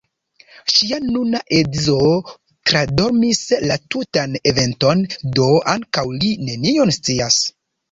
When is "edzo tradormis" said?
1.57-3.43